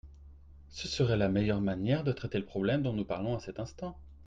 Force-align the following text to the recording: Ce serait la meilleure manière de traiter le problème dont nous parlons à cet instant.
Ce 0.71 0.87
serait 0.87 1.15
la 1.15 1.29
meilleure 1.29 1.61
manière 1.61 2.03
de 2.03 2.11
traiter 2.11 2.39
le 2.39 2.45
problème 2.45 2.81
dont 2.81 2.93
nous 2.93 3.05
parlons 3.05 3.35
à 3.35 3.39
cet 3.39 3.59
instant. 3.59 3.95